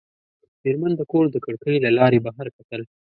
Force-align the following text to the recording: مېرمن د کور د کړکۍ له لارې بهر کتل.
مېرمن 0.63 0.91
د 0.97 1.01
کور 1.11 1.25
د 1.31 1.37
کړکۍ 1.45 1.75
له 1.85 1.89
لارې 1.97 2.19
بهر 2.25 2.47
کتل. 2.57 2.81